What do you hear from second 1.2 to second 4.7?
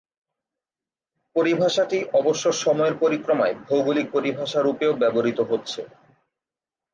পরিভাষাটি অবশ্য সময়ের পরিক্রমায় ভৌগোলিক পরিভাষা